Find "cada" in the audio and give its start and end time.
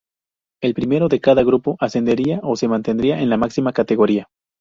1.21-1.43